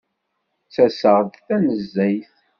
[0.65, 2.33] Ttaseɣ-d tanezzayt.